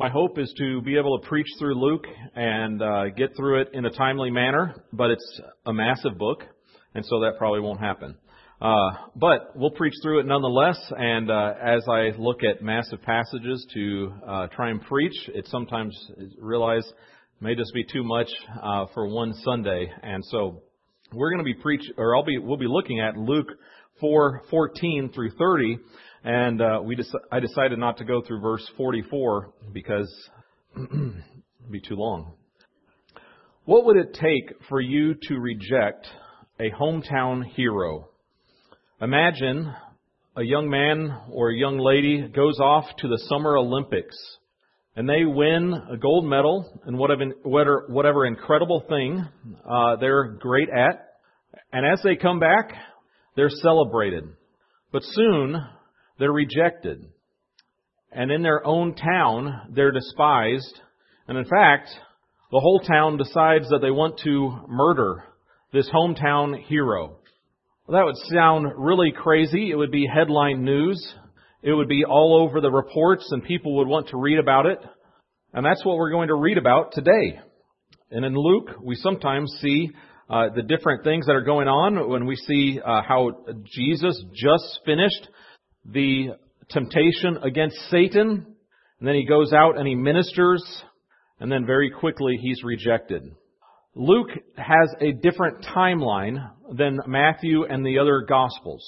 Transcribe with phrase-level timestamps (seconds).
[0.00, 3.68] My hope is to be able to preach through Luke and uh, get through it
[3.74, 6.42] in a timely manner, but it's a massive book,
[6.94, 8.16] and so that probably won't happen.
[8.62, 13.66] Uh, but we'll preach through it nonetheless, and uh, as I look at massive passages
[13.74, 15.94] to uh, try and preach, it sometimes
[16.38, 16.90] realize
[17.42, 18.28] may just be too much
[18.62, 20.62] uh, for one Sunday, and so
[21.12, 23.48] we're going to be preach, or I'll be, we'll be looking at Luke
[24.02, 25.78] 4:14 through 30.
[26.22, 26.96] And uh, we
[27.32, 30.12] I decided not to go through verse 44 because
[30.76, 31.22] it'd
[31.70, 32.34] be too long.
[33.64, 36.06] What would it take for you to reject
[36.58, 38.08] a hometown hero?
[39.00, 39.72] Imagine
[40.36, 44.16] a young man or a young lady goes off to the Summer Olympics
[44.96, 49.26] and they win a gold medal in whatever, whatever incredible thing
[49.68, 51.06] uh, they're great at.
[51.72, 52.72] And as they come back,
[53.36, 54.24] they're celebrated.
[54.92, 55.56] But soon,
[56.20, 57.06] they're rejected.
[58.12, 60.78] And in their own town, they're despised.
[61.26, 61.88] And in fact,
[62.52, 65.24] the whole town decides that they want to murder
[65.72, 67.16] this hometown hero.
[67.86, 69.70] Well, that would sound really crazy.
[69.70, 71.14] It would be headline news.
[71.62, 74.78] It would be all over the reports and people would want to read about it.
[75.54, 77.40] And that's what we're going to read about today.
[78.10, 79.90] And in Luke, we sometimes see
[80.28, 84.80] uh, the different things that are going on when we see uh, how Jesus just
[84.84, 85.28] finished
[85.84, 86.36] the
[86.70, 88.46] temptation against Satan,
[88.98, 90.62] and then he goes out and he ministers,
[91.38, 93.22] and then very quickly he's rejected.
[93.94, 98.84] Luke has a different timeline than Matthew and the other Gospels.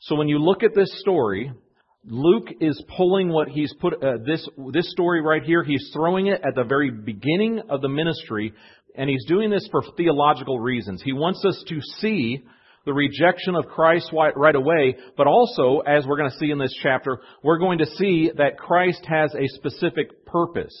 [0.00, 1.52] So when you look at this story,
[2.04, 6.40] Luke is pulling what he's put, uh, this, this story right here, he's throwing it
[6.44, 8.52] at the very beginning of the ministry,
[8.96, 11.00] and he's doing this for theological reasons.
[11.02, 12.42] He wants us to see
[12.84, 16.74] the rejection of Christ right away, but also, as we're going to see in this
[16.82, 20.74] chapter, we're going to see that Christ has a specific purpose.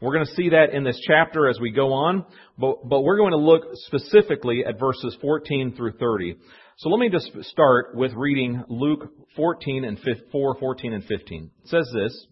[0.00, 2.24] We're going to see that in this chapter as we go on,
[2.58, 6.36] but, but we're going to look specifically at verses 14 through 30.
[6.78, 9.98] So let me just start with reading Luke 14 and
[10.30, 11.50] 4, 14 and 15.
[11.64, 12.26] It says this,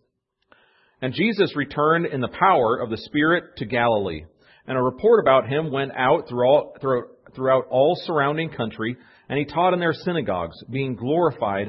[1.01, 4.25] And Jesus returned in the power of the Spirit to Galilee,
[4.67, 8.97] and a report about him went out throughout, all, through, throughout all surrounding country,
[9.29, 11.69] and he taught in their synagogues, being glorified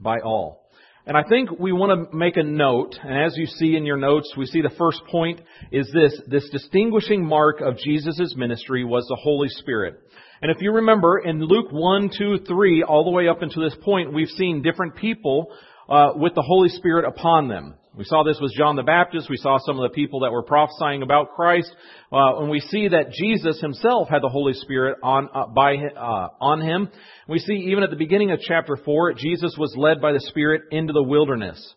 [0.00, 0.62] by all.
[1.04, 3.96] And I think we want to make a note, and as you see in your
[3.96, 5.40] notes, we see the first point
[5.72, 9.98] is this, this distinguishing mark of Jesus' ministry was the Holy Spirit.
[10.40, 13.76] And if you remember, in Luke 1, 2, 3, all the way up until this
[13.82, 15.52] point, we've seen different people
[15.88, 17.74] uh, with the Holy Spirit upon them.
[17.94, 19.28] We saw this with John the Baptist.
[19.28, 21.70] We saw some of the people that were prophesying about Christ.
[22.10, 26.28] Uh, and we see that Jesus himself had the Holy Spirit on, uh, by, uh,
[26.40, 26.88] on him.
[27.28, 30.62] We see even at the beginning of chapter 4, Jesus was led by the Spirit
[30.70, 31.74] into the wilderness.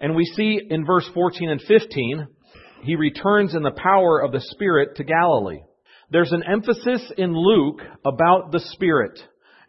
[0.00, 2.28] And we see in verse 14 and 15,
[2.84, 5.60] he returns in the power of the Spirit to Galilee.
[6.10, 9.20] There's an emphasis in Luke about the Spirit.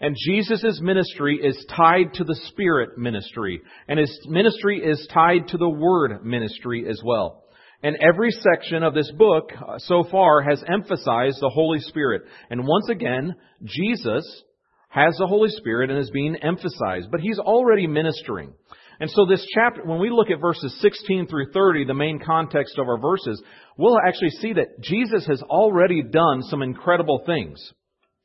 [0.01, 3.61] And Jesus' ministry is tied to the Spirit ministry.
[3.87, 7.43] And his ministry is tied to the Word ministry as well.
[7.83, 12.23] And every section of this book uh, so far has emphasized the Holy Spirit.
[12.49, 14.43] And once again, Jesus
[14.89, 17.09] has the Holy Spirit and is being emphasized.
[17.11, 18.53] But he's already ministering.
[18.99, 22.77] And so this chapter, when we look at verses 16 through 30, the main context
[22.77, 23.41] of our verses,
[23.77, 27.61] we'll actually see that Jesus has already done some incredible things.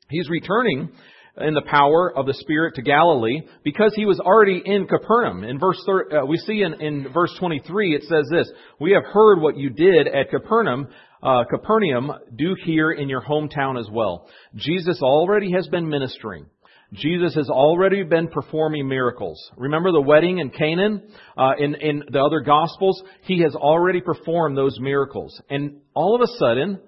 [0.09, 0.91] He's returning
[1.37, 5.43] in the power of the Spirit to Galilee because he was already in Capernaum.
[5.43, 9.03] In verse thir- uh, we see in, in verse 23 it says this: "We have
[9.05, 10.87] heard what you did at Capernaum.
[11.21, 16.45] Uh, Capernaum, do here in your hometown as well." Jesus already has been ministering.
[16.93, 19.51] Jesus has already been performing miracles.
[19.57, 21.01] Remember the wedding in Canaan?
[21.37, 25.41] Uh, in, in the other Gospels, he has already performed those miracles.
[25.49, 26.79] And all of a sudden,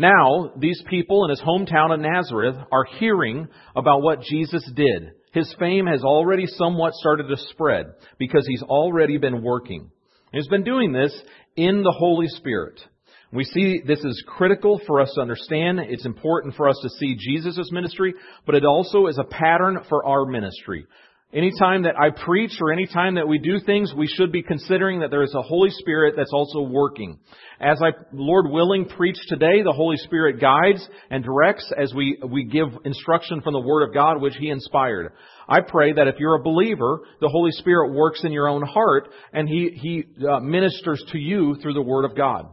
[0.00, 5.12] now, these people in his hometown of Nazareth are hearing about what Jesus did.
[5.34, 7.84] His fame has already somewhat started to spread
[8.18, 9.90] because he's already been working.
[10.32, 11.12] He's been doing this
[11.54, 12.80] in the Holy Spirit.
[13.30, 15.80] We see this is critical for us to understand.
[15.80, 18.14] It's important for us to see Jesus' ministry,
[18.46, 20.86] but it also is a pattern for our ministry.
[21.32, 25.10] Anytime that I preach or anytime that we do things, we should be considering that
[25.12, 27.20] there is a Holy Spirit that's also working.
[27.60, 32.46] As I, Lord willing, preach today, the Holy Spirit guides and directs as we, we
[32.46, 35.12] give instruction from the Word of God which He inspired.
[35.48, 39.08] I pray that if you're a believer, the Holy Spirit works in your own heart
[39.32, 42.46] and He, He uh, ministers to you through the Word of God.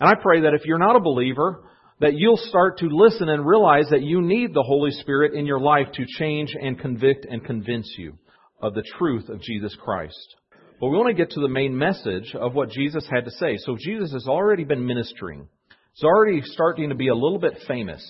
[0.00, 1.62] And I pray that if you're not a believer,
[2.00, 5.60] that you'll start to listen and realize that you need the Holy Spirit in your
[5.60, 8.18] life to change and convict and convince you
[8.60, 10.36] of the truth of Jesus Christ.
[10.80, 13.56] But we want to get to the main message of what Jesus had to say.
[13.58, 15.48] So Jesus has already been ministering.
[15.94, 18.04] It's already starting to be a little bit famous.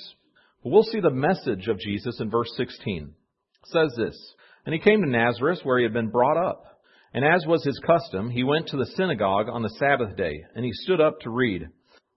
[0.65, 3.05] But we'll see the message of Jesus in verse 16.
[3.05, 4.35] It says this,
[4.65, 6.65] And he came to Nazareth where he had been brought up.
[7.15, 10.65] And as was his custom, he went to the synagogue on the Sabbath day, and
[10.65, 11.69] he stood up to read.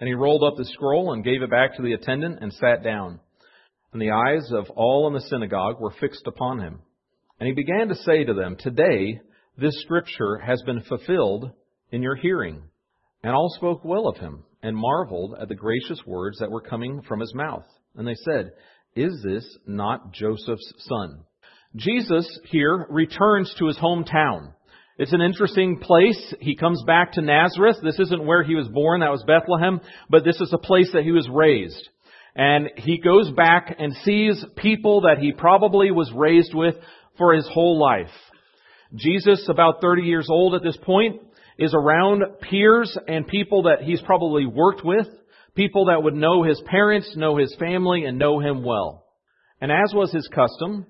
[0.00, 2.82] And he rolled up the scroll and gave it back to the attendant and sat
[2.82, 3.20] down.
[3.92, 6.80] And the eyes of all in the synagogue were fixed upon him.
[7.38, 9.20] And he began to say to them, Today
[9.56, 11.50] this scripture has been fulfilled
[11.90, 12.62] in your hearing.
[13.22, 17.02] And all spoke well of him, and marveled at the gracious words that were coming
[17.02, 17.64] from his mouth.
[17.96, 18.52] And they said,
[18.96, 21.24] Is this not Joseph's son?
[21.76, 24.52] Jesus here returns to his hometown.
[24.96, 26.34] It's an interesting place.
[26.40, 27.78] He comes back to Nazareth.
[27.82, 31.02] This isn't where he was born, that was Bethlehem, but this is a place that
[31.02, 31.88] he was raised.
[32.36, 36.76] And he goes back and sees people that he probably was raised with
[37.18, 38.12] for his whole life.
[38.94, 41.22] Jesus, about 30 years old at this point,
[41.58, 45.06] is around peers and people that he's probably worked with,
[45.56, 49.06] people that would know his parents, know his family, and know him well.
[49.60, 50.86] And as was his custom,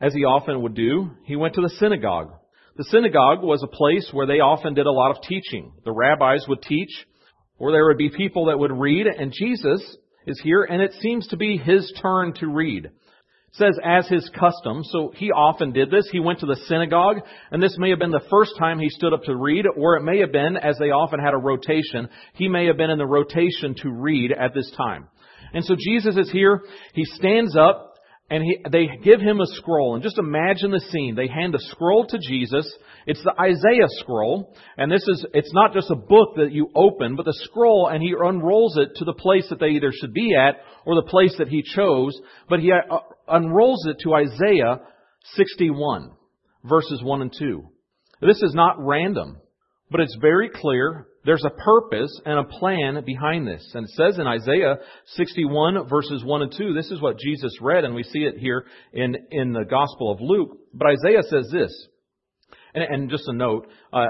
[0.00, 2.32] as he often would do, he went to the synagogue.
[2.76, 5.72] The synagogue was a place where they often did a lot of teaching.
[5.84, 6.90] The rabbis would teach,
[7.58, 9.96] or there would be people that would read, and Jesus
[10.26, 12.90] is here, and it seems to be his turn to read
[13.52, 16.08] says as his custom, so he often did this.
[16.10, 17.18] He went to the synagogue,
[17.50, 20.02] and this may have been the first time he stood up to read, or it
[20.02, 23.06] may have been, as they often had a rotation, he may have been in the
[23.06, 25.08] rotation to read at this time.
[25.52, 26.62] And so Jesus is here,
[26.94, 27.91] he stands up,
[28.32, 29.94] and he, they give him a scroll.
[29.94, 31.14] And just imagine the scene.
[31.14, 32.66] They hand a scroll to Jesus.
[33.06, 34.56] It's the Isaiah scroll.
[34.78, 38.02] And this is, it's not just a book that you open, but the scroll, and
[38.02, 40.56] he unrolls it to the place that they either should be at
[40.86, 42.18] or the place that he chose.
[42.48, 44.80] But he uh, unrolls it to Isaiah
[45.34, 46.12] 61,
[46.64, 47.68] verses 1 and 2.
[48.22, 49.42] This is not random,
[49.90, 53.70] but it's very clear there's a purpose and a plan behind this.
[53.74, 54.76] And it says in Isaiah
[55.14, 58.64] 61 verses 1 and 2, this is what Jesus read, and we see it here
[58.92, 60.58] in, in the Gospel of Luke.
[60.74, 61.88] But Isaiah says this,
[62.74, 64.06] and, and just a note, uh,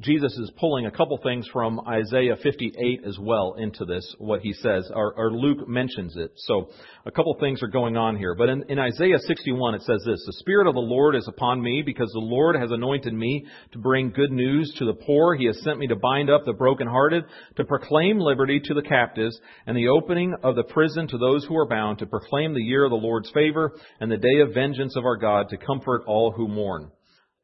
[0.00, 4.54] Jesus is pulling a couple things from Isaiah 58 as well into this, what he
[4.54, 6.32] says, or, or Luke mentions it.
[6.36, 6.70] So
[7.04, 8.34] a couple things are going on here.
[8.34, 11.60] But in, in Isaiah 61 it says this, The Spirit of the Lord is upon
[11.60, 15.34] me because the Lord has anointed me to bring good news to the poor.
[15.34, 17.24] He has sent me to bind up the brokenhearted,
[17.56, 21.56] to proclaim liberty to the captives, and the opening of the prison to those who
[21.58, 24.96] are bound, to proclaim the year of the Lord's favor and the day of vengeance
[24.96, 26.90] of our God, to comfort all who mourn.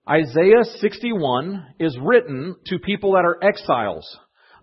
[0.08, 4.04] Isaiah 61 is written to people that are exiles.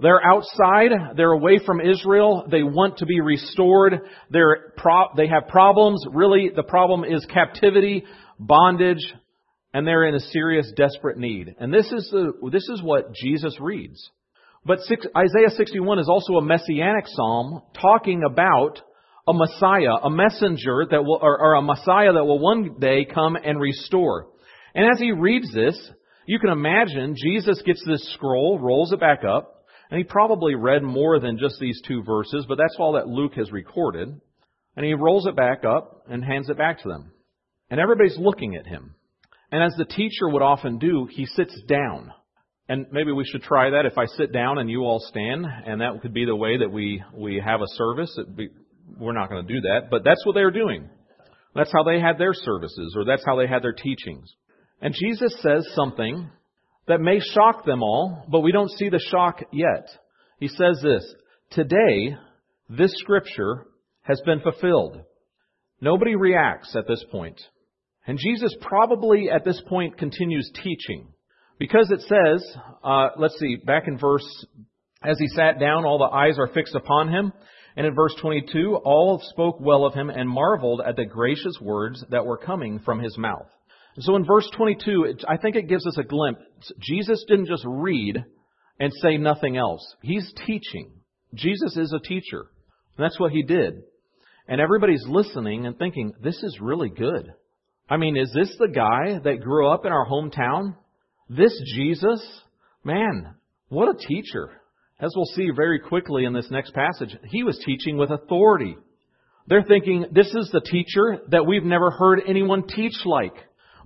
[0.02, 0.92] They're outside.
[1.16, 2.46] They're away from Israel.
[2.50, 4.02] They want to be restored.
[4.30, 6.04] They're pro- they have problems.
[6.12, 8.04] Really, the problem is captivity,
[8.38, 9.14] bondage,
[9.74, 11.56] and they're in a serious, desperate need.
[11.58, 14.10] And this is the, this is what Jesus reads.
[14.66, 18.82] But six, Isaiah 61 is also a messianic psalm talking about
[19.26, 23.38] a Messiah, a messenger that will, or, or a Messiah that will one day come
[23.38, 24.28] and restore.
[24.76, 25.92] And as he reads this,
[26.26, 30.83] you can imagine Jesus gets this scroll, rolls it back up, and he probably read
[30.83, 34.21] more than just these two verses, but that's all that Luke has recorded.
[34.76, 37.11] And he rolls it back up and hands it back to them.
[37.69, 38.95] And everybody's looking at him.
[39.52, 42.14] And as the teacher would often do, he sits down.
[42.68, 45.81] And maybe we should try that if I sit down and you all stand, and
[45.81, 48.18] that could be the way that we, we have a service.
[48.35, 48.49] Be,
[48.99, 50.88] we're not going to do that, but that's what they're doing.
[51.56, 54.31] That's how they had their services, or that's how they had their teachings.
[54.81, 56.30] And Jesus says something
[56.88, 59.88] that may shock them all, but we don't see the shock yet.
[60.40, 61.14] He says this,
[61.52, 62.16] Today,
[62.69, 63.66] this scripture
[64.02, 65.02] has been fulfilled.
[65.81, 67.40] Nobody reacts at this point.
[68.07, 71.09] And Jesus probably at this point continues teaching.
[71.59, 74.26] Because it says, uh, let's see, back in verse,
[75.04, 77.33] as he sat down, all the eyes are fixed upon him.
[77.76, 82.04] And in verse 22, all spoke well of him and marveled at the gracious words
[82.09, 83.48] that were coming from his mouth.
[83.98, 86.42] So in verse 22, it, I think it gives us a glimpse.
[86.80, 88.24] Jesus didn't just read
[88.80, 89.96] and say nothing else.
[90.02, 90.92] He's teaching.
[91.34, 92.46] Jesus is a teacher.
[92.98, 93.84] And that's what he did.
[94.48, 97.34] And everybody's listening and thinking, this is really good.
[97.90, 100.76] I mean, is this the guy that grew up in our hometown?
[101.30, 102.22] This Jesus?
[102.84, 103.36] Man,
[103.69, 104.50] what a teacher.
[105.00, 108.76] As we'll see very quickly in this next passage, he was teaching with authority.
[109.48, 113.34] They're thinking, this is the teacher that we've never heard anyone teach like.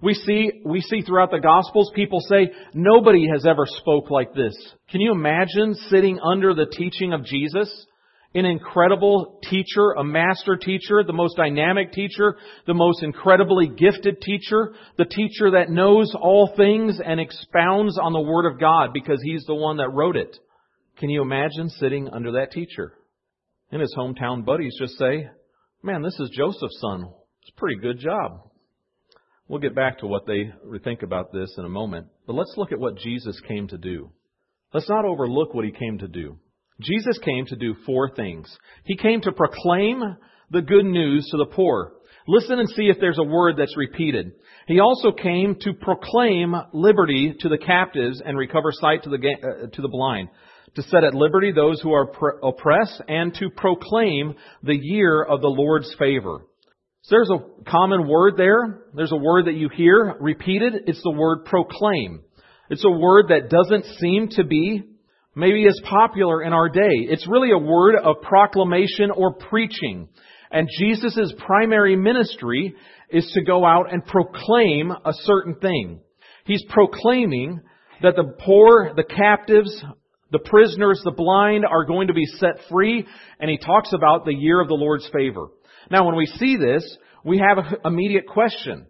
[0.03, 4.53] We see, we see throughout the Gospels people say, nobody has ever spoke like this.
[4.91, 7.69] Can you imagine sitting under the teaching of Jesus?
[8.36, 12.36] An incredible teacher, a master teacher, the most dynamic teacher,
[12.67, 18.19] the most incredibly gifted teacher, the teacher that knows all things and expounds on the
[18.19, 20.38] Word of God because he's the one that wrote it.
[20.98, 22.91] Can you imagine sitting under that teacher?
[23.72, 25.29] And his hometown buddies just say,
[25.81, 27.05] man, this is Joseph's son.
[27.41, 28.50] It's a pretty good job.
[29.47, 30.51] We'll get back to what they
[30.83, 32.07] think about this in a moment.
[32.25, 34.09] But let's look at what Jesus came to do.
[34.73, 36.38] Let's not overlook what he came to do.
[36.81, 38.55] Jesus came to do four things.
[38.83, 40.01] He came to proclaim
[40.50, 41.93] the good news to the poor.
[42.27, 44.31] Listen and see if there's a word that's repeated.
[44.67, 49.67] He also came to proclaim liberty to the captives and recover sight to the, uh,
[49.67, 50.29] to the blind,
[50.75, 52.09] to set at liberty those who are
[52.41, 56.45] oppressed, and to proclaim the year of the Lord's favor.
[57.03, 58.86] So there's a common word there.
[58.93, 60.74] There's a word that you hear repeated.
[60.88, 62.22] It's the word proclaim.
[62.69, 64.83] It's a word that doesn't seem to be
[65.36, 66.79] maybe as popular in our day.
[67.10, 70.07] It's really a word of proclamation or preaching.
[70.50, 72.74] And Jesus' primary ministry
[73.10, 76.00] is to go out and proclaim a certain thing.
[76.45, 77.60] He's proclaiming
[78.01, 79.83] that the poor, the captives,
[80.31, 83.05] the prisoners, the blind are going to be set free,
[83.41, 85.50] and he talks about the year of the Lord's favor.
[85.93, 88.88] Now, when we see this, we have an immediate question.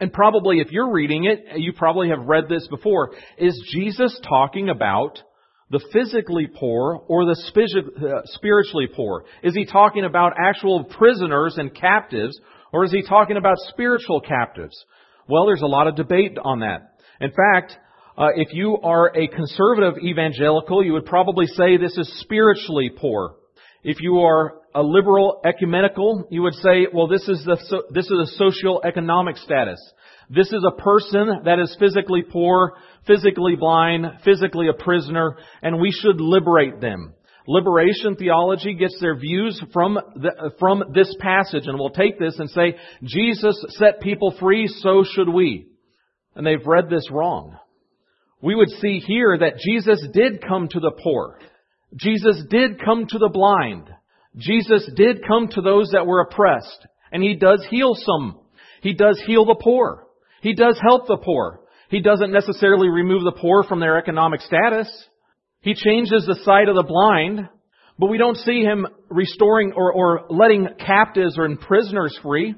[0.00, 3.12] And probably if you're reading it, you probably have read this before.
[3.38, 5.22] Is Jesus talking about
[5.70, 9.24] the physically poor or the uh, spiritually poor?
[9.44, 12.36] Is he talking about actual prisoners and captives
[12.72, 14.74] or is he talking about spiritual captives?
[15.28, 16.96] Well, there's a lot of debate on that.
[17.20, 17.76] In fact,
[18.18, 23.36] uh, if you are a conservative evangelical, you would probably say this is spiritually poor.
[23.84, 28.18] If you are a liberal ecumenical, you would say, well, this is the, this is
[28.32, 29.78] a social economic status.
[30.30, 32.74] This is a person that is physically poor,
[33.06, 37.14] physically blind, physically a prisoner, and we should liberate them.
[37.46, 42.48] Liberation theology gets their views from, the, from this passage, and we'll take this and
[42.50, 45.66] say, Jesus set people free, so should we.
[46.34, 47.58] And they've read this wrong.
[48.40, 51.38] We would see here that Jesus did come to the poor.
[51.96, 53.90] Jesus did come to the blind.
[54.36, 56.86] Jesus did come to those that were oppressed.
[57.10, 58.40] And He does heal some.
[58.80, 60.06] He does heal the poor.
[60.40, 61.60] He does help the poor.
[61.88, 64.88] He doesn't necessarily remove the poor from their economic status.
[65.60, 67.48] He changes the sight of the blind,
[67.98, 72.54] but we don't see him restoring or, or letting captives or prisoners free.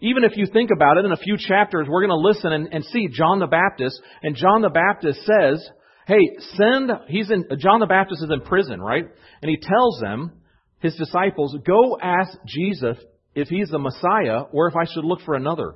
[0.00, 2.68] Even if you think about it, in a few chapters, we're going to listen and,
[2.72, 5.68] and see John the Baptist, and John the Baptist says,
[6.06, 6.20] hey,
[6.56, 9.04] send, he's in, John the Baptist is in prison, right?
[9.42, 10.32] And he tells them,
[10.80, 12.96] his disciples, go ask Jesus
[13.34, 15.74] if he's the Messiah or if I should look for another.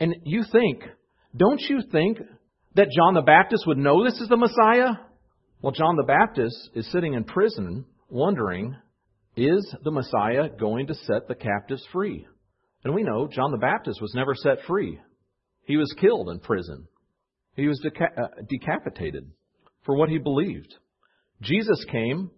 [0.00, 0.82] And you think,
[1.36, 2.18] don't you think
[2.74, 4.94] that John the Baptist would know this is the Messiah?
[5.60, 8.76] Well, John the Baptist is sitting in prison wondering,
[9.36, 12.26] is the Messiah going to set the captives free?
[12.84, 15.00] And we know John the Baptist was never set free.
[15.64, 16.86] He was killed in prison.
[17.54, 19.30] He was deca- uh, decapitated
[19.84, 20.74] for what he believed.
[21.42, 22.30] Jesus came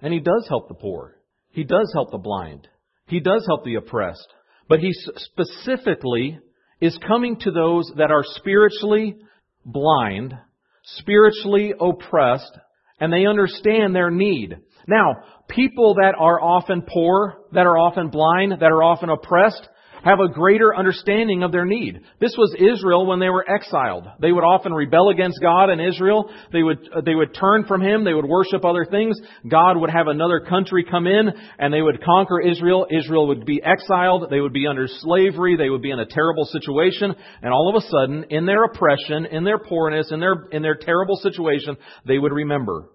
[0.00, 1.16] and he does help the poor.
[1.54, 2.68] He does help the blind.
[3.06, 4.26] He does help the oppressed.
[4.68, 6.38] But he specifically
[6.80, 9.16] is coming to those that are spiritually
[9.64, 10.34] blind,
[10.82, 12.58] spiritually oppressed,
[12.98, 14.56] and they understand their need.
[14.88, 15.14] Now,
[15.48, 19.68] people that are often poor, that are often blind, that are often oppressed,
[20.04, 22.00] have a greater understanding of their need.
[22.20, 24.06] This was Israel when they were exiled.
[24.20, 26.30] They would often rebel against God in Israel.
[26.52, 28.04] They would, uh, they would turn from Him.
[28.04, 29.18] They would worship other things.
[29.48, 32.86] God would have another country come in and they would conquer Israel.
[32.90, 34.28] Israel would be exiled.
[34.30, 35.56] They would be under slavery.
[35.56, 37.14] They would be in a terrible situation.
[37.42, 40.76] And all of a sudden, in their oppression, in their poorness, in their, in their
[40.76, 42.90] terrible situation, they would remember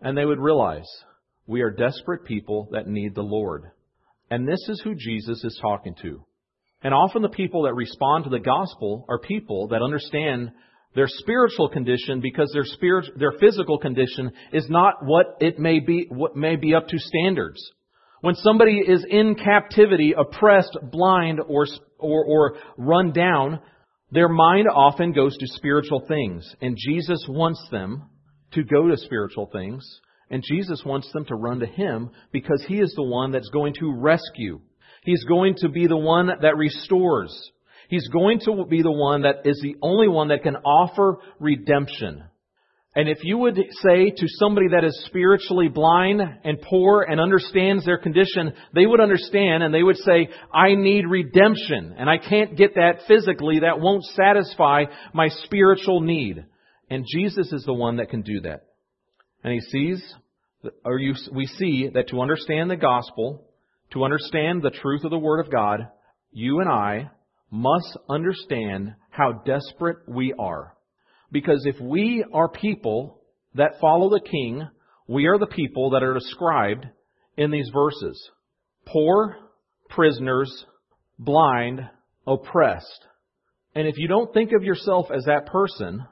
[0.00, 0.88] and they would realize
[1.46, 3.70] we are desperate people that need the Lord.
[4.30, 6.24] And this is who Jesus is talking to.
[6.82, 10.52] And often the people that respond to the gospel are people that understand
[10.94, 16.06] their spiritual condition because their spirit, their physical condition is not what it may be,
[16.08, 17.60] what may be up to standards.
[18.20, 21.66] When somebody is in captivity, oppressed, blind, or,
[21.98, 23.60] or, or run down,
[24.10, 26.52] their mind often goes to spiritual things.
[26.60, 28.08] And Jesus wants them
[28.52, 29.84] to go to spiritual things.
[30.30, 33.74] And Jesus wants them to run to Him because He is the one that's going
[33.74, 34.60] to rescue.
[35.08, 37.34] He's going to be the one that restores.
[37.88, 42.24] He's going to be the one that is the only one that can offer redemption.
[42.94, 47.86] And if you would say to somebody that is spiritually blind and poor and understands
[47.86, 52.54] their condition, they would understand and they would say, I need redemption and I can't
[52.54, 53.60] get that physically.
[53.60, 54.84] That won't satisfy
[55.14, 56.44] my spiritual need.
[56.90, 58.66] And Jesus is the one that can do that.
[59.42, 60.14] And he sees,
[60.84, 63.47] or you, we see that to understand the gospel,
[63.92, 65.88] to understand the truth of the Word of God,
[66.32, 67.10] you and I
[67.50, 70.74] must understand how desperate we are.
[71.32, 73.20] Because if we are people
[73.54, 74.68] that follow the King,
[75.06, 76.86] we are the people that are described
[77.36, 78.30] in these verses.
[78.86, 79.36] Poor,
[79.88, 80.64] prisoners,
[81.18, 81.80] blind,
[82.26, 83.06] oppressed.
[83.74, 86.04] And if you don't think of yourself as that person,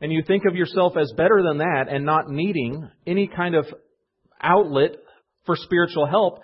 [0.00, 3.66] and you think of yourself as better than that and not needing any kind of
[4.40, 4.96] outlet
[5.46, 6.40] for spiritual help,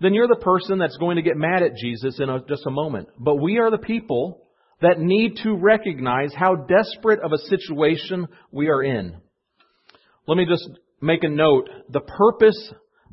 [0.00, 2.70] then you're the person that's going to get mad at Jesus in a, just a
[2.70, 3.08] moment.
[3.18, 4.42] But we are the people
[4.80, 9.16] that need to recognize how desperate of a situation we are in.
[10.26, 10.68] Let me just
[11.00, 11.68] make a note.
[11.88, 12.72] The purpose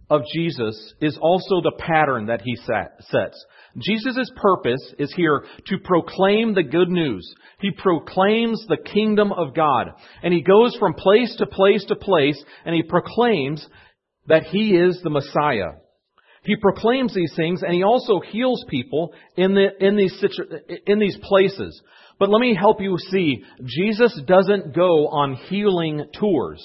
[0.09, 3.45] of Jesus is also the pattern that he sets.
[3.77, 7.31] Jesus' purpose is here to proclaim the good news.
[7.59, 9.91] He proclaims the kingdom of God.
[10.23, 13.65] And he goes from place to place to place and he proclaims
[14.27, 15.77] that he is the Messiah.
[16.49, 20.19] He proclaims these things and he also heals people in, the, in, these,
[20.87, 21.79] in these places.
[22.17, 26.59] But let me help you see, Jesus doesn't go on healing tours.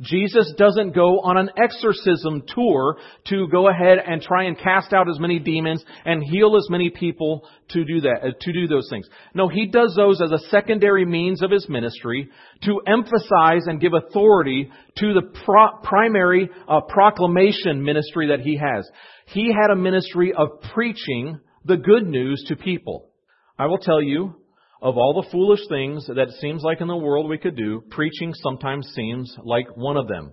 [0.00, 5.10] Jesus doesn't go on an exorcism tour to go ahead and try and cast out
[5.10, 8.88] as many demons and heal as many people to do that, uh, to do those
[8.88, 9.08] things.
[9.34, 12.30] No, he does those as a secondary means of his ministry
[12.62, 18.88] to emphasize and give authority to the pro- primary uh, proclamation ministry that he has.
[19.32, 23.10] He had a ministry of preaching the good news to people.
[23.58, 24.36] I will tell you,
[24.80, 27.82] of all the foolish things that it seems like in the world we could do,
[27.90, 30.32] preaching sometimes seems like one of them.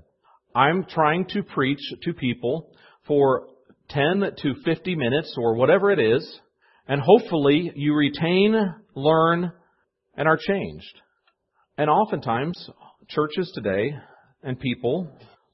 [0.55, 2.71] I'm trying to preach to people
[3.05, 3.47] for
[3.89, 6.39] 10 to 50 minutes or whatever it is,
[6.87, 8.55] and hopefully you retain,
[8.96, 9.51] learn,
[10.15, 11.01] and are changed.
[11.77, 12.70] And oftentimes,
[13.09, 13.91] churches today
[14.41, 15.09] and people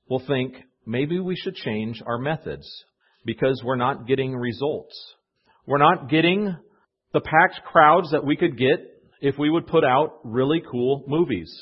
[0.08, 2.68] will think maybe we should change our methods
[3.26, 4.96] because we're not getting results.
[5.66, 6.56] We're not getting
[7.14, 8.80] the packed crowds that we could get
[9.22, 11.54] if we would put out really cool movies,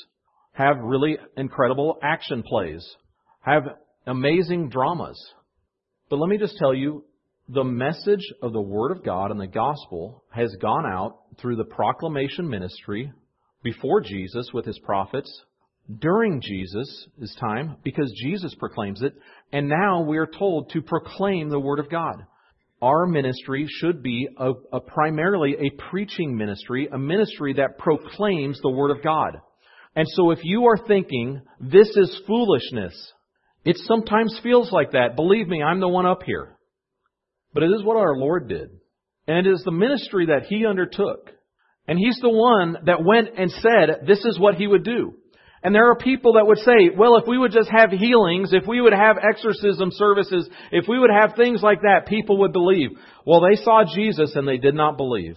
[0.52, 2.86] have really incredible action plays,
[3.40, 3.64] have
[4.06, 5.20] amazing dramas.
[6.08, 7.04] But let me just tell you,
[7.48, 11.64] the message of the Word of God and the gospel has gone out through the
[11.64, 13.12] proclamation ministry
[13.62, 15.30] before Jesus with his prophets,
[15.98, 17.08] during Jesus'
[17.40, 19.14] time, because Jesus proclaims it,
[19.52, 22.24] and now we are told to proclaim the Word of God
[22.82, 28.70] our ministry should be a, a primarily a preaching ministry, a ministry that proclaims the
[28.70, 29.38] Word of God.
[29.94, 32.94] And so if you are thinking, this is foolishness,
[33.64, 35.16] it sometimes feels like that.
[35.16, 36.56] Believe me, I'm the one up here.
[37.52, 38.70] But it is what our Lord did.
[39.26, 41.30] And it is the ministry that He undertook.
[41.86, 45.14] And He's the one that went and said, this is what He would do.
[45.62, 48.66] And there are people that would say, well, if we would just have healings, if
[48.66, 52.90] we would have exorcism services, if we would have things like that, people would believe.
[53.26, 55.36] Well, they saw Jesus and they did not believe.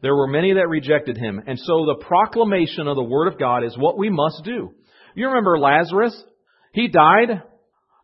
[0.00, 1.42] There were many that rejected him.
[1.46, 4.72] And so the proclamation of the Word of God is what we must do.
[5.14, 6.22] You remember Lazarus?
[6.72, 7.42] He died,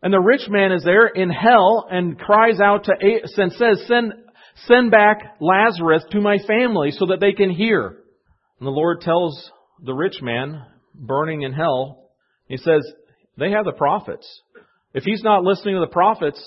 [0.02, 4.12] and the rich man is there in hell and cries out to, and says, send,
[4.66, 7.98] send back Lazarus to my family so that they can hear.
[8.58, 9.50] And the Lord tells
[9.82, 10.62] the rich man,
[10.94, 12.10] burning in hell,
[12.46, 12.86] he says,
[13.36, 14.26] they have the prophets.
[14.92, 16.40] If he's not listening to the prophets,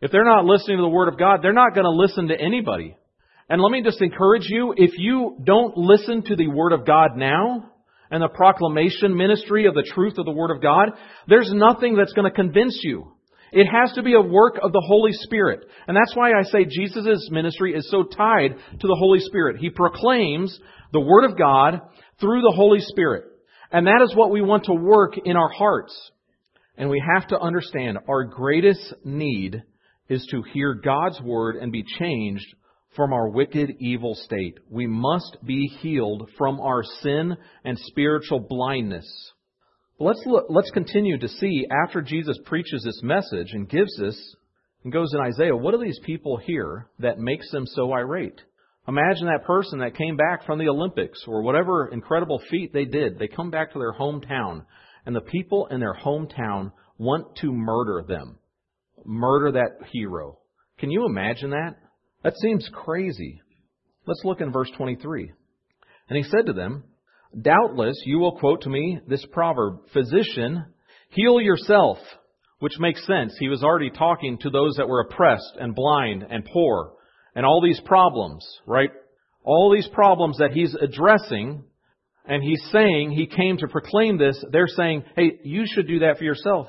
[0.00, 2.40] if they're not listening to the Word of God, they're not going to listen to
[2.40, 2.96] anybody.
[3.48, 7.16] And let me just encourage you, if you don't listen to the Word of God
[7.16, 7.68] now,
[8.10, 10.90] and the proclamation ministry of the truth of the Word of God,
[11.28, 13.10] there's nothing that's going to convince you.
[13.52, 15.64] It has to be a work of the Holy Spirit.
[15.88, 19.56] And that's why I say Jesus' ministry is so tied to the Holy Spirit.
[19.60, 20.58] He proclaims
[20.92, 21.80] the Word of God
[22.20, 23.24] through the Holy Spirit.
[23.72, 25.98] And that is what we want to work in our hearts.
[26.76, 29.62] And we have to understand our greatest need
[30.08, 32.46] is to hear God's word and be changed
[32.94, 34.58] from our wicked, evil state.
[34.70, 39.06] We must be healed from our sin and spiritual blindness.
[39.98, 44.36] Let's look, let's continue to see after Jesus preaches this message and gives this
[44.84, 48.40] and goes in Isaiah, what do these people hear that makes them so irate?
[48.88, 53.18] Imagine that person that came back from the Olympics or whatever incredible feat they did.
[53.18, 54.64] They come back to their hometown,
[55.06, 58.38] and the people in their hometown want to murder them.
[59.04, 60.38] Murder that hero.
[60.78, 61.76] Can you imagine that?
[62.24, 63.40] That seems crazy.
[64.04, 65.32] Let's look in verse 23.
[66.08, 66.84] And he said to them,
[67.40, 70.66] Doubtless you will quote to me this proverb, Physician,
[71.10, 71.98] heal yourself.
[72.58, 73.34] Which makes sense.
[73.38, 76.92] He was already talking to those that were oppressed and blind and poor
[77.34, 78.90] and all these problems, right?
[79.44, 81.64] All these problems that he's addressing
[82.24, 84.42] and he's saying he came to proclaim this.
[84.50, 86.68] They're saying, hey, you should do that for yourself.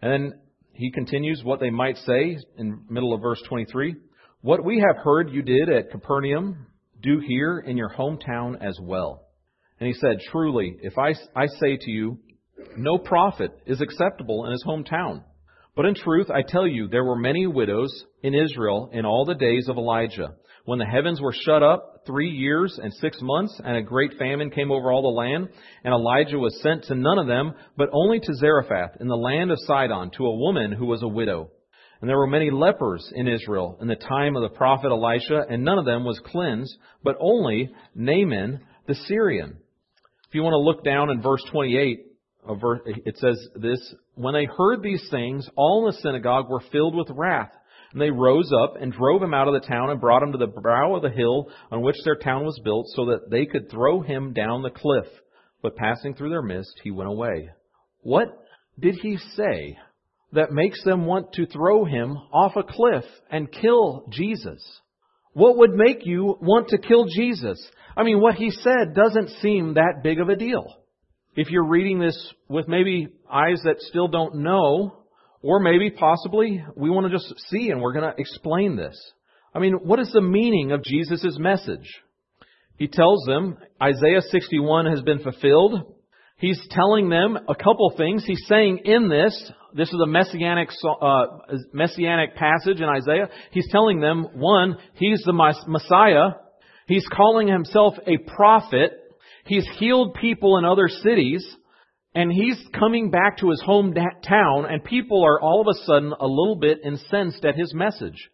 [0.00, 0.40] And then
[0.72, 3.96] he continues what they might say in middle of verse 23.
[4.40, 6.66] What we have heard you did at Capernaum,
[7.02, 9.26] do here in your hometown as well.
[9.78, 12.18] And he said, Truly, if I, I say to you,
[12.76, 15.24] no prophet is acceptable in his hometown.
[15.74, 19.34] But in truth, I tell you, there were many widows in Israel in all the
[19.34, 20.34] days of Elijah,
[20.66, 24.50] when the heavens were shut up three years and six months, and a great famine
[24.50, 25.48] came over all the land,
[25.82, 29.50] and Elijah was sent to none of them, but only to Zarephath in the land
[29.50, 31.50] of Sidon, to a woman who was a widow.
[32.00, 35.64] And there were many lepers in Israel in the time of the prophet Elisha, and
[35.64, 39.56] none of them was cleansed, but only Naaman the Syrian.
[40.28, 42.11] If you want to look down in verse 28,
[42.48, 47.08] it says this, When they heard these things, all in the synagogue were filled with
[47.10, 47.52] wrath.
[47.92, 50.38] And they rose up and drove him out of the town and brought him to
[50.38, 53.70] the brow of the hill on which their town was built, so that they could
[53.70, 55.06] throw him down the cliff.
[55.62, 57.50] But passing through their midst, he went away.
[58.00, 58.28] What
[58.80, 59.78] did he say
[60.32, 64.62] that makes them want to throw him off a cliff and kill Jesus?
[65.34, 67.64] What would make you want to kill Jesus?
[67.96, 70.81] I mean, what he said doesn't seem that big of a deal.
[71.34, 75.02] If you're reading this with maybe eyes that still don't know,
[75.42, 78.96] or maybe possibly we want to just see and we're going to explain this.
[79.54, 81.88] I mean, what is the meaning of Jesus' message?
[82.76, 85.94] He tells them Isaiah 61 has been fulfilled.
[86.38, 88.24] He's telling them a couple things.
[88.26, 91.24] He's saying in this, this is a messianic, uh,
[91.72, 93.28] messianic passage in Isaiah.
[93.52, 96.40] He's telling them, one, he's the Messiah.
[96.86, 98.92] He's calling himself a prophet.
[99.44, 101.46] He's healed people in other cities.
[102.14, 106.26] And he's coming back to his hometown, and people are all of a sudden a
[106.26, 108.28] little bit incensed at his message.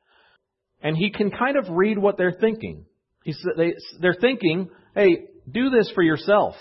[0.82, 2.86] And he can kind of read what they're thinking.
[3.22, 6.56] He's, they, they're thinking, hey, do this for yourself.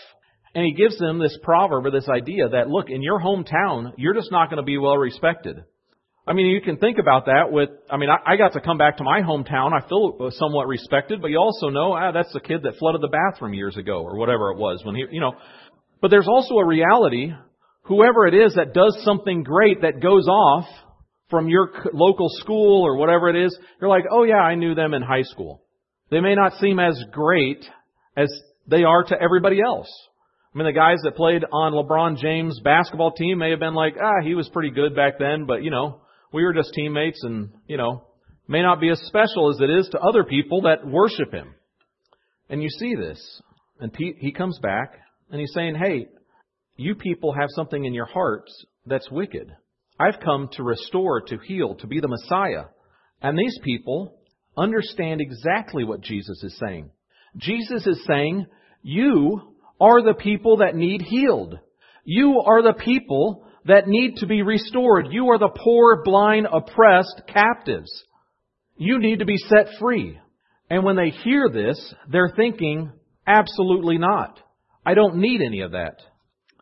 [0.54, 4.14] And he gives them this proverb or this idea that, look, in your hometown, you're
[4.14, 5.64] just not going to be well respected.
[6.28, 8.78] I mean, you can think about that with, I mean, I, I got to come
[8.78, 9.72] back to my hometown.
[9.72, 13.08] I feel somewhat respected, but you also know, ah, that's the kid that flooded the
[13.08, 15.34] bathroom years ago or whatever it was when he, you know.
[16.02, 17.32] But there's also a reality,
[17.84, 20.66] whoever it is that does something great that goes off
[21.30, 24.94] from your local school or whatever it is, you're like, oh yeah, I knew them
[24.94, 25.64] in high school.
[26.12, 27.66] They may not seem as great
[28.18, 28.30] as
[28.68, 29.90] they are to everybody else.
[30.54, 33.96] I mean, the guys that played on LeBron James' basketball team may have been like,
[34.02, 36.02] ah, he was pretty good back then, but you know,
[36.34, 38.04] we were just teammates and, you know,
[38.48, 41.54] may not be as special as it is to other people that worship him.
[42.50, 43.42] And you see this.
[43.80, 44.94] And he comes back
[45.30, 46.08] and he's saying, hey,
[46.78, 49.52] you people have something in your hearts that's wicked.
[50.00, 52.66] I've come to restore, to heal, to be the Messiah.
[53.22, 54.16] And these people
[54.56, 56.92] understand exactly what Jesus is saying.
[57.36, 58.46] Jesus is saying,
[58.82, 61.60] you are the people that need healed.
[62.04, 65.08] You are the people that need to be restored.
[65.12, 67.92] You are the poor, blind, oppressed captives.
[68.78, 70.20] You need to be set free.
[70.70, 72.92] And when they hear this, they're thinking,
[73.26, 74.40] absolutely not.
[74.86, 76.00] I don't need any of that.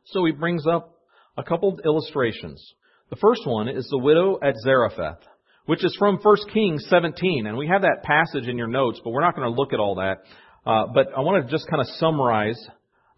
[0.06, 0.96] So he brings up
[1.38, 2.64] a couple of illustrations.
[3.10, 5.20] The first one is the widow at Zarephath,
[5.66, 7.46] which is from 1 Kings 17.
[7.46, 9.80] And we have that passage in your notes, but we're not going to look at
[9.80, 10.24] all that.
[10.66, 12.60] Uh, but I want to just kind of summarize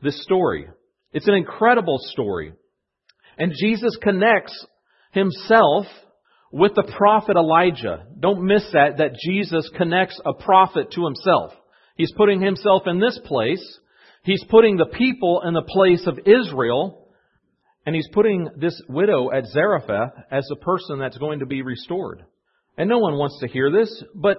[0.02, 0.68] this story.
[1.14, 2.54] It's an incredible story.
[3.38, 4.66] And Jesus connects
[5.12, 5.86] himself
[6.52, 8.06] with the prophet Elijah.
[8.20, 11.54] Don't miss that, that Jesus connects a prophet to himself.
[11.96, 13.80] He's putting himself in this place.
[14.24, 17.08] He's putting the people in the place of Israel.
[17.86, 22.24] And he's putting this widow at Zarephath as the person that's going to be restored.
[22.78, 24.38] And no one wants to hear this, but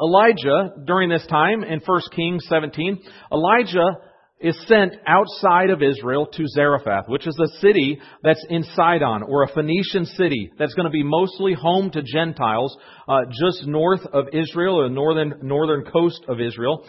[0.00, 3.96] Elijah, during this time in 1 Kings 17, Elijah
[4.38, 9.42] is sent outside of Israel to Zarephath, which is a city that's in Sidon, or
[9.42, 12.76] a Phoenician city that's going to be mostly home to Gentiles,
[13.08, 16.86] uh, just north of Israel, or the northern, northern coast of Israel.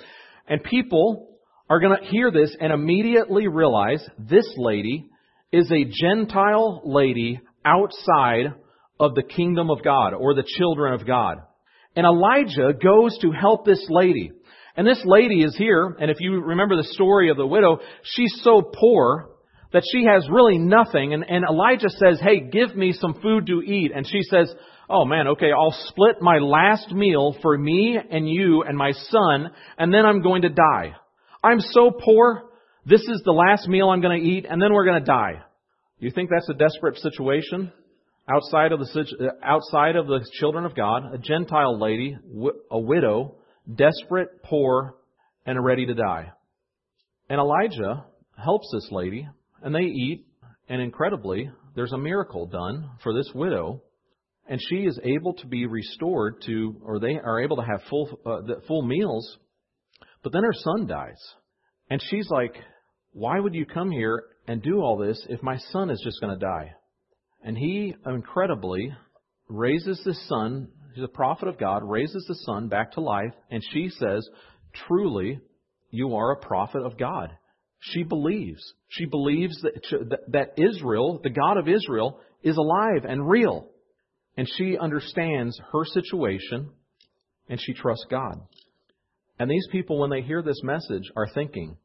[0.47, 1.37] And people
[1.69, 5.09] are going to hear this and immediately realize this lady
[5.51, 8.53] is a Gentile lady outside
[8.99, 11.37] of the kingdom of God, or the children of God.
[11.95, 14.31] And Elijah goes to help this lady.
[14.77, 18.39] And this lady is here, and if you remember the story of the widow, she's
[18.43, 19.31] so poor
[19.73, 21.13] that she has really nothing.
[21.13, 23.91] And, and Elijah says, Hey, give me some food to eat.
[23.93, 24.53] And she says,
[24.87, 29.49] Oh man, okay, I'll split my last meal for me and you and my son,
[29.79, 30.95] and then I'm going to die.
[31.43, 32.43] I'm so poor,
[32.85, 35.41] This is the last meal I'm going to eat, and then we're going to die.
[35.99, 37.71] You think that's a desperate situation?
[38.29, 42.15] Outside of the, outside of the children of God, a Gentile lady,
[42.69, 43.36] a widow,
[43.73, 44.95] desperate, poor,
[45.45, 46.31] and ready to die.
[47.29, 48.05] And Elijah
[48.37, 49.27] helps this lady,
[49.61, 50.25] and they eat,
[50.69, 53.81] and incredibly, there's a miracle done for this widow,
[54.47, 58.19] and she is able to be restored to, or they are able to have full
[58.25, 59.37] uh, full meals.
[60.23, 61.21] But then her son dies,
[61.89, 62.55] and she's like,
[63.11, 66.33] "Why would you come here and do all this if my son is just going
[66.33, 66.73] to die?"
[67.43, 68.93] And he incredibly
[69.49, 70.69] raises the son.
[70.97, 71.83] He's a prophet of God.
[71.83, 74.27] Raises the son back to life, and she says,
[74.73, 75.39] "Truly,
[75.91, 77.37] you are a prophet of God."
[77.79, 78.73] She believes.
[78.87, 83.69] She believes that, that Israel, the God of Israel, is alive and real.
[84.35, 86.71] And she understands her situation
[87.47, 88.41] and she trusts God.
[89.37, 91.77] And these people, when they hear this message, are thinking,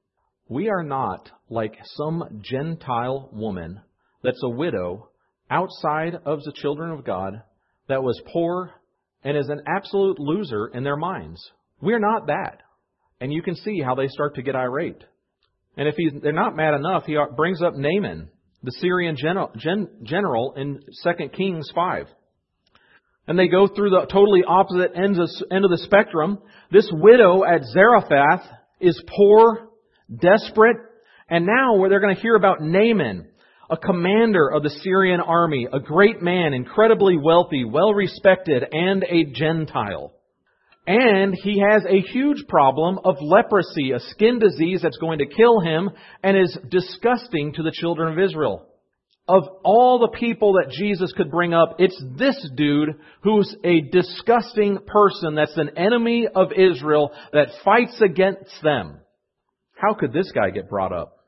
[0.48, 3.82] we are not like some Gentile woman
[4.22, 5.10] that's a widow
[5.50, 7.42] outside of the children of God
[7.88, 8.72] that was poor
[9.24, 11.40] and is an absolute loser in their minds.
[11.80, 12.62] We're not that.
[13.20, 15.02] And you can see how they start to get irate.
[15.76, 18.28] And if they're not mad enough, he brings up Naaman,
[18.62, 22.06] the Syrian general, gen, general in 2 Kings 5.
[23.28, 26.40] And they go through the totally opposite ends of, end of the spectrum.
[26.70, 28.44] This widow at Zarephath
[28.80, 29.68] is poor,
[30.14, 30.76] desperate,
[31.28, 33.28] and now where they're going to hear about Naaman,
[33.72, 39.24] a commander of the Syrian army, a great man, incredibly wealthy, well respected, and a
[39.32, 40.12] Gentile.
[40.86, 45.60] And he has a huge problem of leprosy, a skin disease that's going to kill
[45.60, 45.88] him
[46.22, 48.66] and is disgusting to the children of Israel.
[49.26, 54.80] Of all the people that Jesus could bring up, it's this dude who's a disgusting
[54.86, 58.98] person that's an enemy of Israel that fights against them.
[59.76, 61.21] How could this guy get brought up?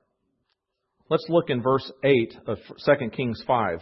[1.11, 3.81] Let's look in verse 8 of 2 Kings 5.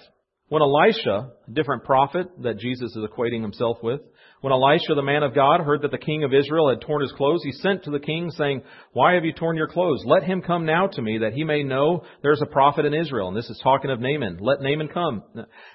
[0.49, 4.01] When Elisha, a different prophet that Jesus is equating himself with,
[4.41, 7.13] when Elisha, the man of God, heard that the king of Israel had torn his
[7.13, 10.03] clothes, he sent to the king saying, Why have you torn your clothes?
[10.05, 13.29] Let him come now to me that he may know there's a prophet in Israel.
[13.29, 14.39] And this is talking of Naaman.
[14.41, 15.23] Let Naaman come.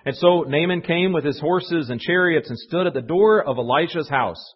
[0.06, 3.58] And so Naaman came with his horses and chariots and stood at the door of
[3.58, 4.54] Elisha's house.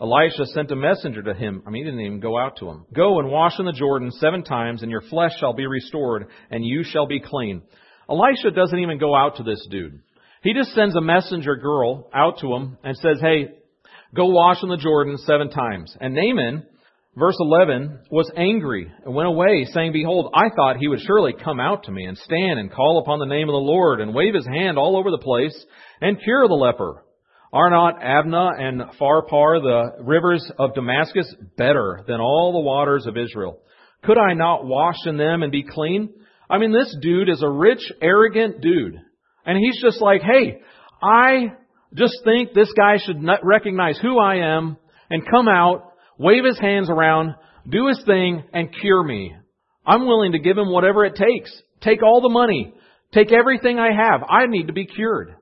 [0.00, 1.62] Elisha sent a messenger to him.
[1.66, 2.84] I mean, he didn't even go out to him.
[2.94, 6.64] Go and wash in the Jordan seven times, and your flesh shall be restored, and
[6.64, 7.62] you shall be clean.
[8.08, 10.00] Elisha doesn't even go out to this dude.
[10.42, 13.54] He just sends a messenger girl out to him and says, hey,
[14.14, 15.96] go wash in the Jordan seven times.
[16.00, 16.64] And Naaman,
[17.16, 21.58] verse 11, was angry and went away, saying, Behold, I thought he would surely come
[21.58, 24.34] out to me and stand and call upon the name of the Lord and wave
[24.34, 25.64] his hand all over the place
[26.00, 27.02] and cure the leper.
[27.52, 33.16] Are not Abana and Pharpar, the rivers of Damascus, better than all the waters of
[33.16, 33.60] Israel?
[34.04, 36.10] Could I not wash in them and be clean?
[36.50, 38.96] I mean, this dude is a rich, arrogant dude.
[39.46, 40.60] And he's just like, hey,
[41.02, 41.54] I
[41.94, 44.76] just think this guy should recognize who I am
[45.08, 47.34] and come out, wave his hands around,
[47.68, 49.34] do his thing, and cure me.
[49.86, 51.50] I'm willing to give him whatever it takes.
[51.80, 52.74] Take all the money.
[53.14, 54.22] Take everything I have.
[54.28, 55.34] I need to be cured.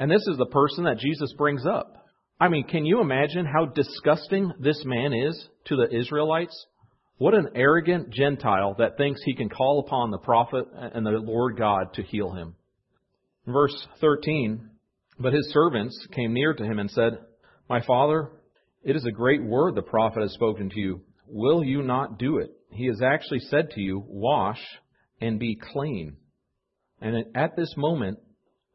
[0.00, 2.06] And this is the person that Jesus brings up.
[2.40, 6.56] I mean, can you imagine how disgusting this man is to the Israelites?
[7.18, 11.58] What an arrogant Gentile that thinks he can call upon the prophet and the Lord
[11.58, 12.56] God to heal him.
[13.46, 14.70] Verse 13,
[15.18, 17.18] but his servants came near to him and said,
[17.68, 18.30] My father,
[18.82, 21.02] it is a great word the prophet has spoken to you.
[21.26, 22.52] Will you not do it?
[22.70, 24.62] He has actually said to you, Wash
[25.20, 26.16] and be clean.
[27.02, 28.18] And at this moment,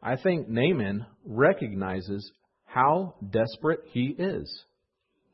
[0.05, 2.31] I think Naaman recognizes
[2.65, 4.63] how desperate he is.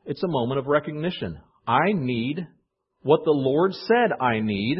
[0.06, 1.38] It's a moment of recognition.
[1.66, 2.46] I need
[3.02, 4.78] what the Lord said I need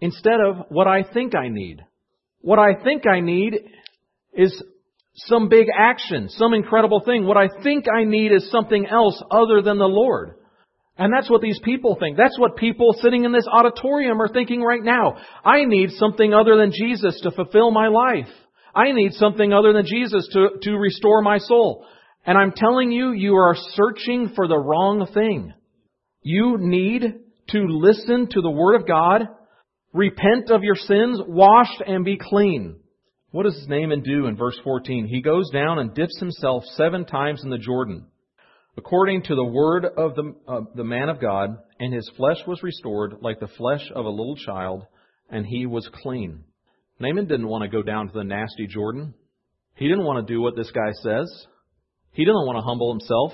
[0.00, 1.84] instead of what I think I need.
[2.40, 3.56] What I think I need
[4.32, 4.62] is
[5.16, 7.26] some big action, some incredible thing.
[7.26, 10.36] What I think I need is something else other than the Lord.
[10.96, 12.16] And that's what these people think.
[12.16, 15.18] That's what people sitting in this auditorium are thinking right now.
[15.44, 18.32] I need something other than Jesus to fulfill my life.
[18.76, 21.86] I need something other than Jesus to, to restore my soul.
[22.26, 25.54] And I'm telling you, you are searching for the wrong thing.
[26.20, 27.02] You need
[27.48, 29.28] to listen to the Word of God,
[29.94, 32.80] repent of your sins, washed and be clean.
[33.30, 35.06] What does his Naaman do in verse 14?
[35.06, 38.06] He goes down and dips himself seven times in the Jordan,
[38.76, 42.62] according to the word of the, uh, the man of God, and his flesh was
[42.62, 44.84] restored like the flesh of a little child,
[45.30, 46.44] and he was clean.
[46.98, 49.14] Naaman didn't want to go down to the nasty Jordan.
[49.74, 51.46] He didn't want to do what this guy says.
[52.12, 53.32] He didn't want to humble himself.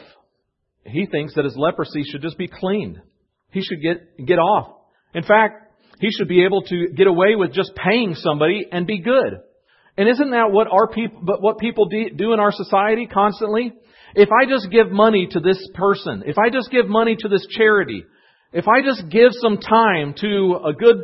[0.85, 3.01] He thinks that his leprosy should just be cleaned.
[3.51, 4.79] He should get, get off.
[5.15, 5.63] In fact,
[6.03, 9.39] He should be able to get away with just paying somebody and be good.
[9.97, 13.73] And isn't that what our people, but what people do in our society constantly?
[14.17, 17.47] If I just give money to this person, if I just give money to this
[17.51, 18.03] charity,
[18.53, 20.97] if I just give some time to a good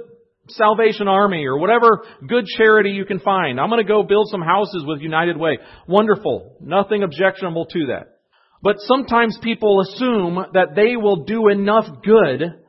[0.48, 4.42] Salvation Army or whatever good charity you can find, I'm going to go build some
[4.42, 5.58] houses with United Way.
[5.86, 6.56] Wonderful.
[6.60, 8.18] Nothing objectionable to that.
[8.62, 12.64] But sometimes people assume that they will do enough good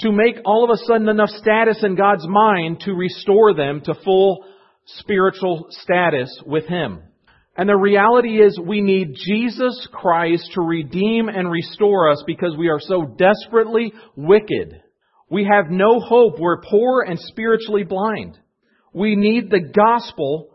[0.00, 3.94] to make all of a sudden enough status in God's mind to restore them to
[4.04, 4.44] full
[4.86, 7.02] spiritual status with Him.
[7.56, 12.68] And the reality is we need Jesus Christ to redeem and restore us because we
[12.68, 14.82] are so desperately wicked.
[15.30, 16.38] We have no hope.
[16.38, 18.38] We're poor and spiritually blind.
[18.92, 20.50] We need the gospel,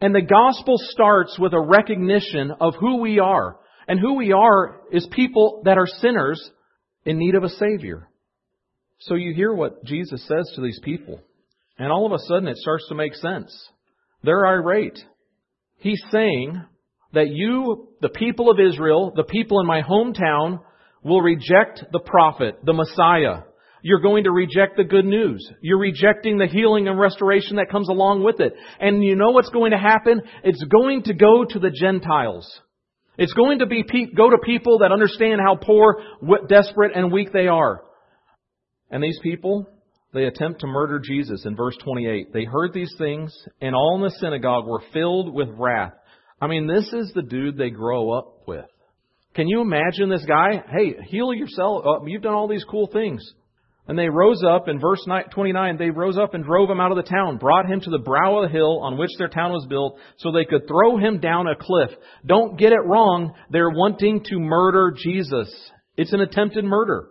[0.00, 3.58] and the gospel starts with a recognition of who we are.
[3.88, 6.40] And who we are is people that are sinners
[7.04, 8.08] in need of a Savior.
[9.00, 11.20] So you hear what Jesus says to these people,
[11.78, 13.52] and all of a sudden it starts to make sense.
[14.22, 14.98] They're irate.
[15.78, 16.62] He's saying
[17.14, 20.60] that you, the people of Israel, the people in my hometown,
[21.02, 23.44] will reject the prophet, the Messiah.
[23.82, 25.48] You're going to reject the good news.
[25.62, 28.54] You're rejecting the healing and restoration that comes along with it.
[28.78, 30.22] And you know what's going to happen?
[30.44, 32.46] It's going to go to the Gentiles.
[33.16, 33.84] It's going to be
[34.16, 36.02] go to people that understand how poor,
[36.48, 37.82] desperate, and weak they are.
[38.90, 39.68] And these people,
[40.12, 42.32] they attempt to murder Jesus in verse 28.
[42.32, 45.92] They heard these things, and all in the synagogue were filled with wrath.
[46.40, 48.64] I mean, this is the dude they grow up with.
[49.34, 50.62] Can you imagine this guy?
[50.68, 51.84] Hey, heal yourself.
[52.06, 53.22] You've done all these cool things.
[53.90, 56.96] And they rose up, in verse 29, they rose up and drove him out of
[56.96, 59.66] the town, brought him to the brow of the hill on which their town was
[59.68, 61.90] built, so they could throw him down a cliff.
[62.24, 63.34] Don't get it wrong.
[63.50, 65.52] They're wanting to murder Jesus.
[65.96, 67.08] It's an attempted murder.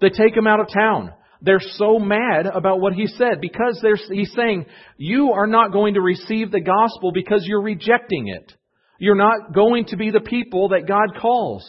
[0.00, 1.14] They take him out of town.
[1.42, 4.66] They're so mad about what he said because he's saying,
[4.98, 8.52] you are not going to receive the gospel because you're rejecting it.
[9.00, 11.68] You're not going to be the people that God calls.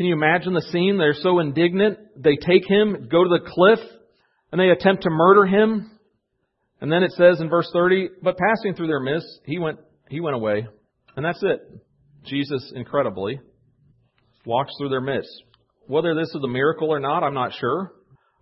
[0.00, 0.96] Can you imagine the scene?
[0.96, 1.98] They're so indignant.
[2.16, 3.80] They take him, go to the cliff,
[4.50, 5.90] and they attempt to murder him.
[6.80, 10.20] And then it says in verse 30, but passing through their midst, he went, he
[10.20, 10.66] went away.
[11.16, 11.60] And that's it.
[12.24, 13.40] Jesus, incredibly,
[14.46, 15.28] walks through their midst.
[15.86, 17.92] Whether this is a miracle or not, I'm not sure.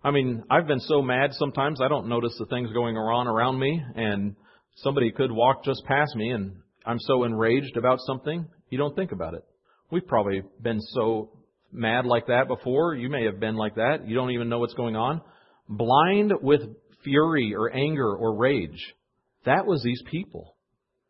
[0.01, 3.59] I mean, I've been so mad sometimes I don't notice the things going on around
[3.59, 4.37] me, and
[4.77, 6.53] somebody could walk just past me, and
[6.85, 9.43] I'm so enraged about something, you don't think about it.
[9.91, 11.31] We've probably been so
[11.71, 12.95] mad like that before.
[12.95, 14.07] You may have been like that.
[14.07, 15.21] You don't even know what's going on.
[15.67, 16.61] Blind with
[17.03, 18.93] fury or anger or rage.
[19.45, 20.55] That was these people.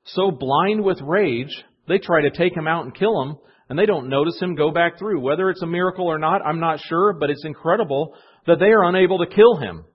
[0.06, 1.52] So blind with rage,
[1.88, 3.38] they try to take him out and kill him,
[3.69, 5.22] and they don't notice him go back through.
[5.22, 8.15] Whether it's a miracle or not, I'm not sure, but it's incredible
[8.48, 9.86] that they are unable to kill him.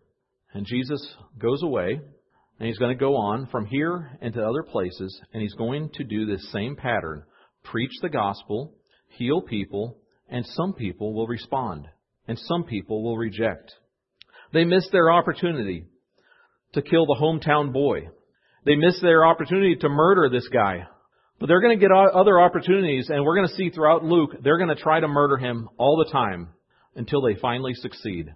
[0.53, 1.01] And Jesus
[1.39, 2.01] goes away,
[2.59, 6.05] and he's going to go on from here into other places, and he's going to
[6.05, 7.25] do this same pattern
[7.65, 8.75] preach the gospel,
[9.17, 9.97] heal people,
[10.29, 11.89] and some people will respond,
[12.27, 13.73] and some people will reject.
[14.53, 15.87] They miss their opportunity
[16.73, 18.09] to kill the hometown boy.
[18.65, 20.87] They miss their opportunity to murder this guy.
[21.39, 24.59] But they're going to get other opportunities, and we're going to see throughout Luke, they're
[24.59, 26.49] going to try to murder him all the time
[26.95, 28.33] until they finally succeed.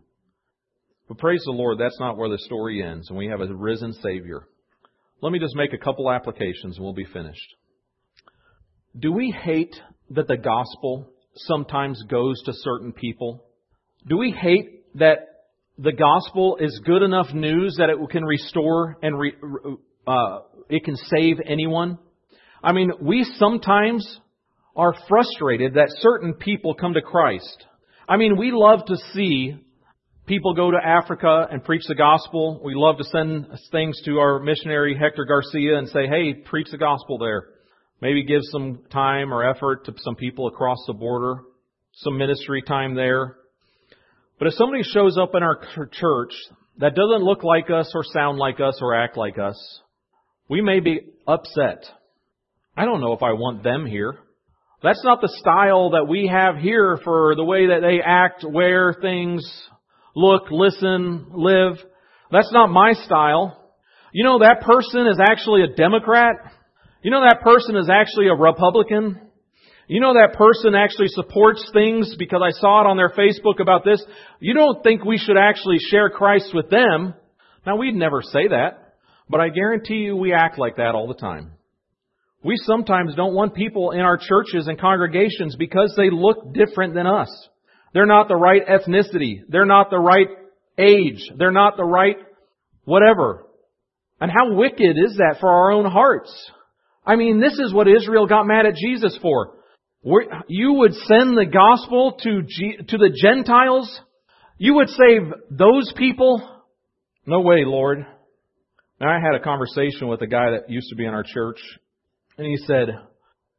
[1.07, 3.95] But praise the Lord, that's not where the story ends, and we have a risen
[4.03, 4.47] Savior.
[5.23, 7.55] Let me just make a couple applications and we'll be finished.
[8.99, 9.75] Do we hate
[10.11, 13.45] that the gospel sometimes goes to certain people?
[14.07, 15.19] Do we hate that
[15.79, 19.33] the gospel is good enough news that it can restore and re,
[20.07, 20.39] uh,
[20.69, 21.99] it can save anyone?
[22.63, 24.07] I mean, we sometimes
[24.75, 27.67] are frustrated that certain people come to Christ
[28.09, 29.55] I mean, we love to see
[30.27, 32.59] people go to Africa and preach the gospel.
[32.65, 36.79] We love to send things to our missionary Hector Garcia and say, hey, preach the
[36.79, 37.49] gospel there.
[38.01, 41.43] Maybe give some time or effort to some people across the border,
[41.95, 43.37] some ministry time there.
[44.39, 45.59] But if somebody shows up in our
[45.93, 46.33] church
[46.79, 49.81] that doesn't look like us or sound like us or act like us,
[50.49, 51.85] we may be upset.
[52.77, 54.17] I don't know if I want them here.
[54.81, 58.95] That's not the style that we have here for the way that they act, wear
[58.95, 59.45] things,
[60.15, 61.79] look, listen, live.
[62.31, 63.73] That's not my style.
[64.13, 66.37] You know, that person is actually a Democrat.
[67.03, 69.21] You know, that person is actually a Republican.
[69.87, 73.85] You know, that person actually supports things because I saw it on their Facebook about
[73.85, 74.05] this.
[74.41, 77.15] You don't think we should actually share Christ with them.
[77.65, 78.95] Now, we'd never say that,
[79.31, 81.53] but I guarantee you we act like that all the time.
[82.43, 87.07] We sometimes don't want people in our churches and congregations because they look different than
[87.07, 87.29] us.
[87.95, 89.41] They're not the right ethnicity.
[89.49, 90.29] They're not the right
[90.79, 91.21] age.
[91.37, 92.17] They're not the right
[92.85, 93.47] whatever.
[94.21, 96.31] And how wicked is that for our own hearts?
[97.09, 99.55] I mean, this is what Israel got mad at Jesus for.
[100.47, 104.01] You would send the gospel to, G- to the Gentiles?
[104.59, 106.47] You would save those people?
[107.27, 108.07] No way, Lord.
[109.01, 111.59] Now, I had a conversation with a guy that used to be in our church,
[112.37, 112.89] and he said,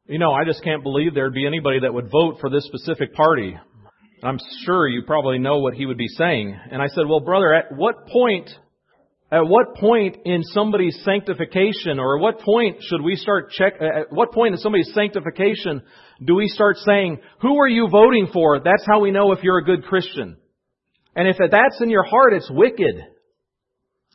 [0.06, 3.14] You know, I just can't believe there'd be anybody that would vote for this specific
[3.14, 3.56] party.
[4.22, 6.56] I'm sure you probably know what he would be saying.
[6.70, 8.50] And I said, Well, brother, at what point
[9.32, 14.12] at what point in somebody's sanctification or at what point should we start check, at
[14.12, 15.82] what point in somebody's sanctification
[16.24, 18.58] do we start saying, who are you voting for?
[18.58, 20.36] That's how we know if you're a good Christian.
[21.14, 22.96] And if that's in your heart, it's wicked.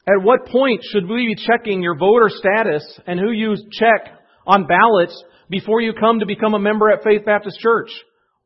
[0.07, 4.11] At what point should we be checking your voter status and who you check
[4.45, 7.89] on ballots before you come to become a member at Faith Baptist Church?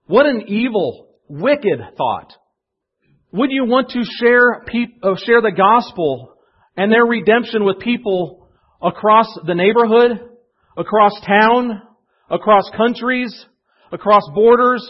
[0.05, 2.31] What an evil, wicked thought.
[3.31, 4.61] Would you want to share,
[5.03, 6.35] uh, share the gospel
[6.75, 8.47] and their redemption with people
[8.81, 10.19] across the neighborhood,
[10.77, 11.81] across town,
[12.29, 13.45] across countries,
[13.91, 14.85] across borders,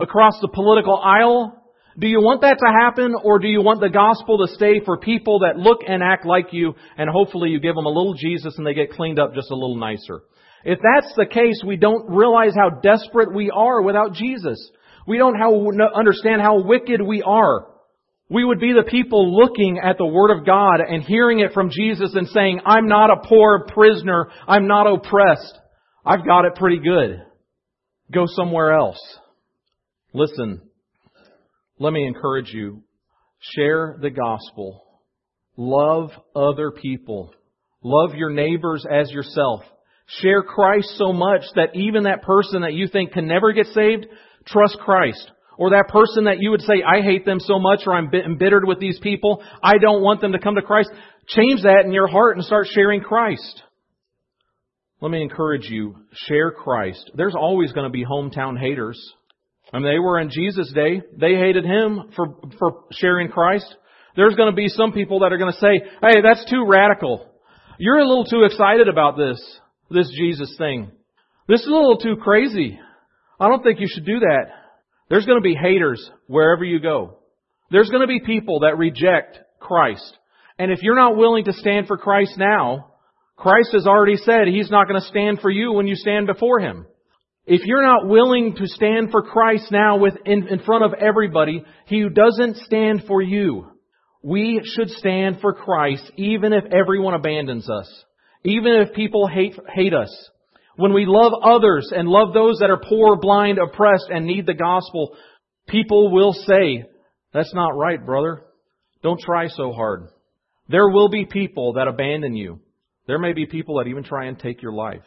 [0.00, 1.60] across the political aisle?
[1.98, 4.98] Do you want that to happen or do you want the gospel to stay for
[4.98, 8.54] people that look and act like you and hopefully you give them a little Jesus
[8.58, 10.22] and they get cleaned up just a little nicer?
[10.64, 14.58] If that's the case, we don't realize how desperate we are without Jesus.
[15.06, 17.66] We don't how, understand how wicked we are.
[18.34, 21.70] We would be the people looking at the Word of God and hearing it from
[21.70, 24.28] Jesus and saying, I'm not a poor prisoner.
[24.48, 25.56] I'm not oppressed.
[26.04, 27.22] I've got it pretty good.
[28.12, 28.98] Go somewhere else.
[30.12, 30.62] Listen,
[31.78, 32.82] let me encourage you.
[33.38, 34.82] Share the gospel.
[35.56, 37.32] Love other people.
[37.84, 39.60] Love your neighbors as yourself.
[40.08, 44.06] Share Christ so much that even that person that you think can never get saved,
[44.44, 45.30] trust Christ.
[45.56, 48.66] Or that person that you would say, I hate them so much or I'm embittered
[48.66, 49.42] with these people.
[49.62, 50.90] I don't want them to come to Christ.
[51.28, 53.62] Change that in your heart and start sharing Christ.
[55.00, 57.10] Let me encourage you, share Christ.
[57.14, 58.98] There's always going to be hometown haters.
[59.72, 61.02] I mean, they were in Jesus' day.
[61.18, 63.66] They hated him for, for sharing Christ.
[64.16, 67.28] There's going to be some people that are going to say, hey, that's too radical.
[67.78, 69.40] You're a little too excited about this,
[69.90, 70.92] this Jesus thing.
[71.48, 72.78] This is a little too crazy.
[73.40, 74.63] I don't think you should do that.
[75.08, 77.18] There's going to be haters wherever you go.
[77.70, 80.18] There's going to be people that reject Christ.
[80.58, 82.92] And if you're not willing to stand for Christ now,
[83.36, 86.60] Christ has already said He's not going to stand for you when you stand before
[86.60, 86.86] Him.
[87.46, 91.64] If you're not willing to stand for Christ now with, in, in front of everybody,
[91.86, 93.66] He doesn't stand for you.
[94.22, 98.04] We should stand for Christ even if everyone abandons us.
[98.44, 100.30] Even if people hate, hate us.
[100.76, 104.54] When we love others and love those that are poor, blind, oppressed, and need the
[104.54, 105.16] gospel,
[105.68, 106.84] people will say,
[107.32, 108.42] that's not right, brother.
[109.02, 110.08] Don't try so hard.
[110.68, 112.60] There will be people that abandon you.
[113.06, 115.04] There may be people that even try and take your life.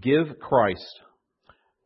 [0.00, 1.00] Give Christ.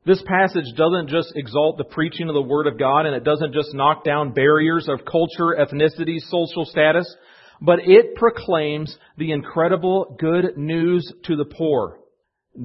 [0.06, 3.54] This passage doesn't just exalt the preaching of the Word of God and it doesn't
[3.54, 7.12] just knock down barriers of culture, ethnicity, social status,
[7.60, 11.98] but it proclaims the incredible good news to the poor.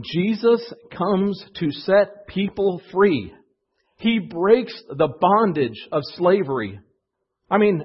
[0.02, 3.34] Jesus comes to set people free.
[3.98, 6.80] He breaks the bondage of slavery.
[7.50, 7.84] I mean,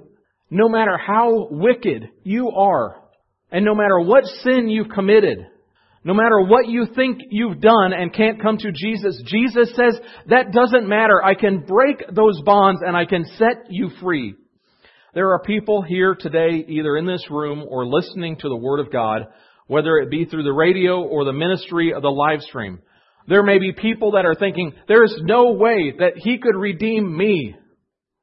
[0.51, 3.03] no matter how wicked you are,
[3.51, 5.39] and no matter what sin you've committed,
[6.05, 9.99] no matter what you think you've done and can't come to Jesus, Jesus says,
[10.29, 11.25] that doesn't matter.
[11.25, 14.35] I can break those bonds and I can set you free.
[15.15, 18.93] There are people here today, either in this room or listening to the Word of
[18.93, 19.23] God,
[19.67, 22.81] whether it be through the radio or the ministry of the live stream.
[23.27, 27.17] There may be people that are thinking, there is no way that He could redeem
[27.17, 27.57] me.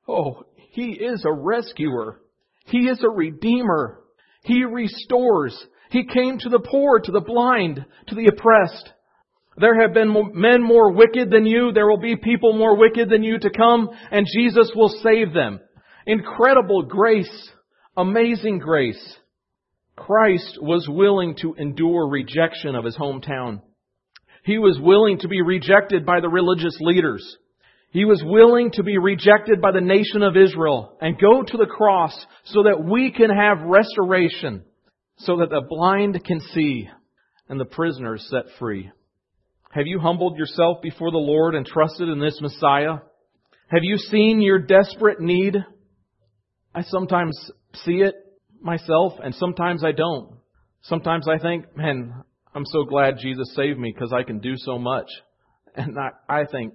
[0.08, 2.22] Oh, He is a rescuer.
[2.66, 4.00] He is a redeemer.
[4.44, 5.58] He restores.
[5.90, 8.92] He came to the poor, to the blind, to the oppressed.
[9.58, 11.72] There have been men more wicked than you.
[11.74, 15.60] There will be people more wicked than you to come, and Jesus will save them.
[16.06, 17.52] Incredible grace.
[17.98, 19.18] Amazing grace.
[20.06, 23.62] Christ was willing to endure rejection of his hometown.
[24.44, 27.38] He was willing to be rejected by the religious leaders.
[27.92, 31.68] He was willing to be rejected by the nation of Israel and go to the
[31.68, 32.14] cross
[32.46, 34.64] so that we can have restoration,
[35.20, 36.90] so that the blind can see
[37.48, 38.90] and the prisoners set free.
[39.72, 42.96] Have you humbled yourself before the Lord and trusted in this Messiah?
[43.68, 45.58] Have you seen your desperate need?
[46.74, 47.38] I sometimes
[47.76, 48.16] see it
[48.62, 50.34] myself, and sometimes I don't.
[50.84, 54.78] Sometimes I think, man, I'm so glad Jesus saved me because I can do so
[54.78, 55.08] much.
[55.76, 56.74] And I, I think,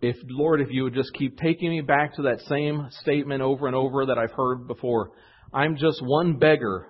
[0.00, 3.66] if Lord, if you would just keep taking me back to that same statement over
[3.66, 5.10] and over that I've heard before,
[5.52, 6.86] I'm just one beggar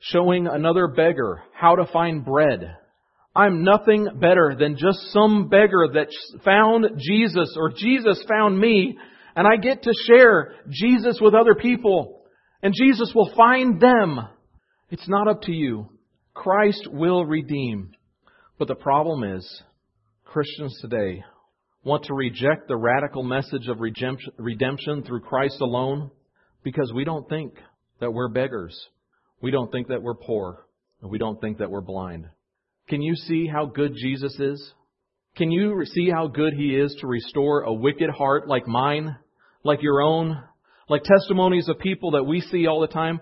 [0.00, 2.76] showing another beggar how to find bread.
[3.34, 6.08] I'm nothing better than just some beggar that
[6.44, 8.98] found Jesus or Jesus found me
[9.36, 12.17] and I get to share Jesus with other people
[12.62, 14.20] and Jesus will find them.
[14.90, 15.90] It's not up to you.
[16.34, 17.92] Christ will redeem.
[18.58, 19.62] But the problem is,
[20.24, 21.22] Christians today
[21.84, 26.10] want to reject the radical message of redemption through Christ alone
[26.62, 27.54] because we don't think
[28.00, 28.78] that we're beggars.
[29.40, 30.64] We don't think that we're poor.
[31.00, 32.26] And we don't think that we're blind.
[32.88, 34.72] Can you see how good Jesus is?
[35.36, 39.16] Can you see how good He is to restore a wicked heart like mine,
[39.62, 40.42] like your own,
[40.88, 43.20] like testimonies of people that we see all the time?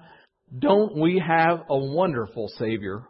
[0.56, 3.02] Don't we have a wonderful Savior